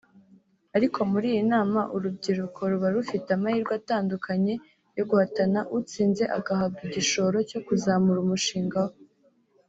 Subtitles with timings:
[0.77, 4.53] Ariko muri iyi nama urubyiruko ruba rufite amahirwe atandukanye
[4.97, 8.95] yo guhatana utsinze agahabwa igishoro cyo kuzamura umushinga we